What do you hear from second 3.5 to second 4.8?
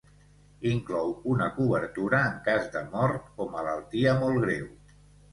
malaltia molt greu.